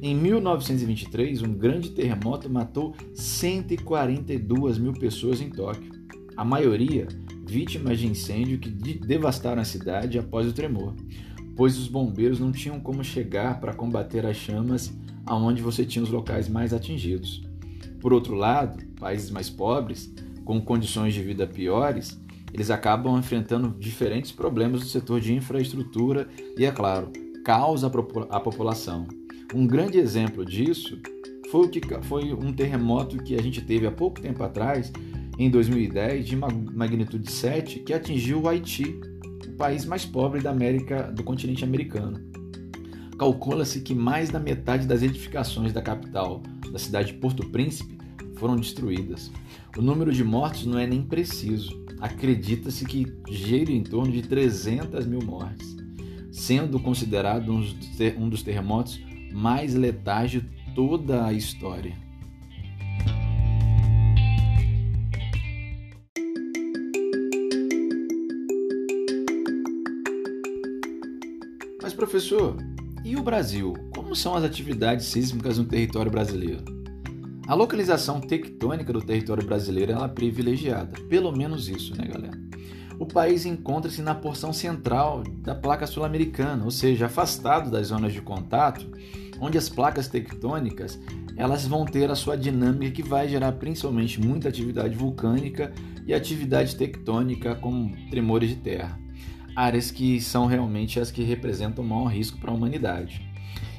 Em 0.00 0.14
1923, 0.14 1.42
um 1.42 1.52
grande 1.52 1.90
terremoto 1.90 2.48
matou 2.48 2.96
142 3.14 4.78
mil 4.78 4.94
pessoas 4.94 5.42
em 5.42 5.50
Tóquio, 5.50 5.92
a 6.34 6.42
maioria 6.42 7.06
vítimas 7.46 7.98
de 7.98 8.06
incêndio 8.06 8.58
que 8.58 8.70
devastaram 8.70 9.60
a 9.60 9.66
cidade 9.66 10.18
após 10.18 10.48
o 10.48 10.52
tremor, 10.54 10.94
pois 11.54 11.76
os 11.76 11.88
bombeiros 11.88 12.40
não 12.40 12.50
tinham 12.52 12.80
como 12.80 13.04
chegar 13.04 13.60
para 13.60 13.74
combater 13.74 14.24
as 14.24 14.38
chamas 14.38 14.90
aonde 15.26 15.60
você 15.60 15.84
tinha 15.84 16.02
os 16.02 16.10
locais 16.10 16.48
mais 16.48 16.72
atingidos. 16.72 17.42
Por 18.00 18.14
outro 18.14 18.34
lado, 18.34 18.82
países 18.98 19.30
mais 19.30 19.50
pobres, 19.50 20.10
com 20.44 20.60
condições 20.60 21.14
de 21.14 21.22
vida 21.22 21.46
piores, 21.46 22.20
eles 22.52 22.70
acabam 22.70 23.18
enfrentando 23.18 23.74
diferentes 23.78 24.30
problemas 24.30 24.80
do 24.80 24.86
setor 24.86 25.20
de 25.20 25.34
infraestrutura 25.34 26.28
e, 26.56 26.64
é 26.64 26.70
claro, 26.70 27.10
causa 27.44 27.90
à 28.30 28.40
população. 28.40 29.06
Um 29.54 29.66
grande 29.66 29.98
exemplo 29.98 30.44
disso 30.44 30.98
foi, 31.50 31.68
que, 31.68 31.80
foi 32.02 32.32
um 32.32 32.52
terremoto 32.52 33.18
que 33.18 33.34
a 33.34 33.42
gente 33.42 33.60
teve 33.60 33.86
há 33.86 33.90
pouco 33.90 34.20
tempo 34.20 34.42
atrás, 34.42 34.92
em 35.38 35.50
2010, 35.50 36.26
de 36.26 36.36
magnitude 36.36 37.30
7, 37.30 37.80
que 37.80 37.92
atingiu 37.92 38.42
o 38.42 38.48
Haiti, 38.48 39.00
o 39.46 39.52
país 39.52 39.84
mais 39.84 40.04
pobre 40.04 40.40
da 40.40 40.50
América, 40.50 41.02
do 41.04 41.22
continente 41.22 41.64
americano. 41.64 42.20
Calcula-se 43.18 43.80
que 43.80 43.94
mais 43.94 44.30
da 44.30 44.40
metade 44.40 44.86
das 44.86 45.02
edificações 45.02 45.72
da 45.72 45.80
capital, 45.80 46.42
da 46.70 46.78
cidade 46.78 47.12
de 47.12 47.18
Porto 47.18 47.48
Príncipe, 47.50 47.98
foram 48.36 48.56
destruídas. 48.56 49.30
O 49.74 49.80
número 49.80 50.12
de 50.12 50.22
mortos 50.22 50.66
não 50.66 50.78
é 50.78 50.86
nem 50.86 51.02
preciso. 51.02 51.82
Acredita-se 51.98 52.84
que 52.84 53.06
gira 53.30 53.72
em 53.72 53.82
torno 53.82 54.12
de 54.12 54.20
300 54.20 55.06
mil 55.06 55.22
mortes, 55.22 55.74
sendo 56.30 56.78
considerado 56.78 57.50
um 58.18 58.28
dos 58.28 58.42
terremotos 58.42 59.00
mais 59.32 59.74
letais 59.74 60.30
de 60.30 60.42
toda 60.74 61.24
a 61.24 61.32
história. 61.32 61.96
Mas, 71.82 71.94
professor, 71.94 72.58
e 73.02 73.16
o 73.16 73.22
Brasil? 73.22 73.72
Como 73.94 74.14
são 74.14 74.34
as 74.34 74.44
atividades 74.44 75.06
sísmicas 75.06 75.56
no 75.56 75.64
território 75.64 76.12
brasileiro? 76.12 76.81
A 77.52 77.54
localização 77.54 78.18
tectônica 78.18 78.94
do 78.94 79.02
território 79.02 79.44
brasileiro 79.44 79.92
é 79.92 80.08
privilegiada, 80.08 80.98
pelo 81.02 81.30
menos 81.30 81.68
isso, 81.68 81.94
né, 81.94 82.08
galera? 82.10 82.32
O 82.98 83.04
país 83.04 83.44
encontra-se 83.44 84.00
na 84.00 84.14
porção 84.14 84.54
central 84.54 85.22
da 85.22 85.54
placa 85.54 85.86
sul-americana, 85.86 86.64
ou 86.64 86.70
seja, 86.70 87.04
afastado 87.04 87.70
das 87.70 87.88
zonas 87.88 88.14
de 88.14 88.22
contato, 88.22 88.90
onde 89.38 89.58
as 89.58 89.68
placas 89.68 90.08
tectônicas 90.08 90.98
elas 91.36 91.66
vão 91.66 91.84
ter 91.84 92.10
a 92.10 92.14
sua 92.14 92.38
dinâmica 92.38 92.90
que 92.90 93.02
vai 93.02 93.28
gerar 93.28 93.52
principalmente 93.52 94.18
muita 94.18 94.48
atividade 94.48 94.96
vulcânica 94.96 95.74
e 96.06 96.14
atividade 96.14 96.74
tectônica 96.74 97.54
como 97.56 97.94
tremores 98.08 98.48
de 98.48 98.56
terra 98.56 98.98
áreas 99.54 99.90
que 99.90 100.18
são 100.20 100.46
realmente 100.46 100.98
as 100.98 101.10
que 101.10 101.22
representam 101.22 101.84
o 101.84 101.86
maior 101.86 102.06
risco 102.06 102.38
para 102.38 102.50
a 102.50 102.54
humanidade. 102.54 103.30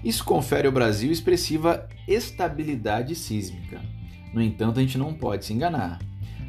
Isso 0.03 0.25
confere 0.25 0.67
ao 0.67 0.73
Brasil 0.73 1.11
expressiva 1.11 1.87
estabilidade 2.05 3.15
sísmica. 3.15 3.81
No 4.33 4.41
entanto, 4.41 4.79
a 4.79 4.81
gente 4.81 4.97
não 4.97 5.13
pode 5.13 5.45
se 5.45 5.53
enganar. 5.53 5.99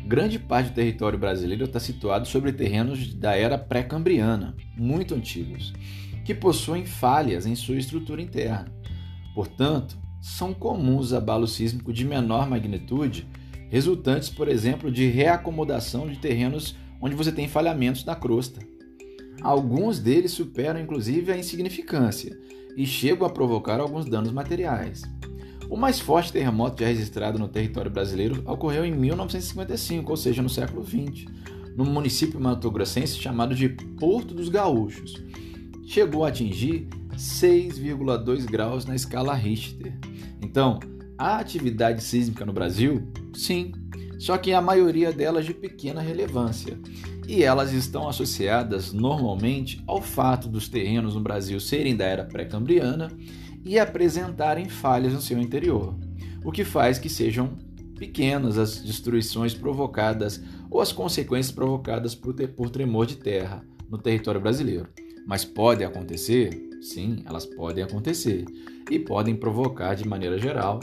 Grande 0.06 0.40
parte 0.40 0.70
do 0.70 0.74
território 0.74 1.18
brasileiro 1.18 1.64
está 1.64 1.78
situado 1.78 2.26
sobre 2.26 2.52
terrenos 2.52 3.14
da 3.14 3.36
era 3.36 3.56
pré-cambriana, 3.56 4.56
muito 4.76 5.14
antigos, 5.14 5.72
que 6.24 6.34
possuem 6.34 6.84
falhas 6.84 7.46
em 7.46 7.54
sua 7.54 7.76
estrutura 7.76 8.20
interna. 8.20 8.72
Portanto, 9.34 9.96
são 10.20 10.52
comuns 10.52 11.12
abalos 11.12 11.52
sísmicos 11.52 11.94
de 11.94 12.04
menor 12.04 12.48
magnitude, 12.48 13.26
resultantes, 13.70 14.28
por 14.28 14.48
exemplo, 14.48 14.90
de 14.90 15.06
reacomodação 15.06 16.08
de 16.08 16.18
terrenos 16.18 16.76
onde 17.00 17.14
você 17.14 17.30
tem 17.30 17.46
falhamentos 17.46 18.04
na 18.04 18.16
crosta. 18.16 18.60
Alguns 19.42 19.98
deles 20.00 20.32
superam 20.32 20.80
inclusive 20.80 21.30
a 21.30 21.36
insignificância 21.36 22.36
e 22.76 22.86
chegam 22.86 23.26
a 23.26 23.30
provocar 23.30 23.80
alguns 23.80 24.06
danos 24.06 24.32
materiais. 24.32 25.02
O 25.68 25.76
mais 25.76 25.98
forte 25.98 26.32
terremoto 26.32 26.82
já 26.82 26.88
registrado 26.88 27.38
no 27.38 27.48
território 27.48 27.90
brasileiro 27.90 28.42
ocorreu 28.46 28.84
em 28.84 28.92
1955, 28.92 30.10
ou 30.10 30.16
seja, 30.16 30.42
no 30.42 30.48
século 30.48 30.84
XX, 30.84 31.26
no 31.76 31.84
município 31.84 32.40
mato-grossense 32.40 33.18
chamado 33.18 33.54
de 33.54 33.68
Porto 33.68 34.34
dos 34.34 34.48
Gaúchos. 34.48 35.22
Chegou 35.86 36.24
a 36.24 36.28
atingir 36.28 36.88
6,2 37.16 38.44
graus 38.44 38.84
na 38.84 38.94
escala 38.94 39.34
Richter. 39.34 39.92
Então, 40.40 40.78
a 41.16 41.38
atividade 41.38 42.02
sísmica 42.02 42.44
no 42.44 42.52
Brasil? 42.52 43.02
Sim, 43.32 43.72
só 44.18 44.38
que 44.38 44.52
a 44.52 44.60
maioria 44.60 45.12
delas 45.12 45.44
de 45.44 45.54
pequena 45.54 46.00
relevância 46.00 46.78
e 47.26 47.42
elas 47.42 47.72
estão 47.72 48.08
associadas 48.08 48.92
normalmente 48.92 49.82
ao 49.86 50.00
fato 50.00 50.48
dos 50.48 50.68
terrenos 50.68 51.14
no 51.14 51.20
Brasil 51.20 51.58
serem 51.58 51.96
da 51.96 52.04
era 52.04 52.24
pré-cambriana 52.24 53.10
e 53.64 53.78
apresentarem 53.78 54.68
falhas 54.68 55.12
no 55.12 55.20
seu 55.20 55.38
interior, 55.38 55.94
o 56.44 56.52
que 56.52 56.64
faz 56.64 56.98
que 56.98 57.08
sejam 57.08 57.56
pequenas 57.98 58.58
as 58.58 58.82
destruições 58.82 59.54
provocadas 59.54 60.42
ou 60.70 60.80
as 60.80 60.92
consequências 60.92 61.54
provocadas 61.54 62.14
por, 62.14 62.34
tremor 62.70 63.06
de 63.06 63.16
terra 63.16 63.64
no 63.88 63.96
território 63.96 64.40
brasileiro. 64.40 64.88
Mas 65.26 65.44
pode 65.44 65.82
acontecer? 65.84 66.70
Sim, 66.82 67.22
elas 67.24 67.46
podem 67.46 67.82
acontecer 67.82 68.44
e 68.90 68.98
podem 68.98 69.34
provocar 69.34 69.94
de 69.94 70.06
maneira 70.06 70.38
geral 70.38 70.80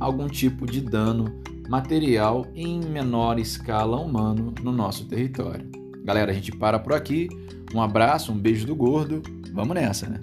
algum 0.00 0.26
tipo 0.26 0.66
de 0.66 0.80
dano 0.80 1.40
material 1.68 2.44
em 2.54 2.80
menor 2.80 3.38
escala 3.38 3.96
humano 4.00 4.52
no 4.62 4.72
nosso 4.72 5.06
território. 5.06 5.83
Galera, 6.04 6.30
a 6.30 6.34
gente 6.34 6.52
para 6.52 6.78
por 6.78 6.92
aqui. 6.92 7.28
Um 7.74 7.80
abraço, 7.80 8.30
um 8.30 8.36
beijo 8.36 8.66
do 8.66 8.76
gordo. 8.76 9.22
Vamos 9.52 9.74
nessa, 9.74 10.06
né? 10.06 10.20